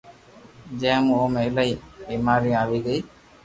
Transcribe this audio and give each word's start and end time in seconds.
جي 0.79 0.93
مون 1.05 1.17
او 1.21 1.25
۾ 1.35 1.37
ايلائي 1.45 1.71
بآماريو 2.05 2.59
آوي 2.63 2.79
گئي 2.85 2.99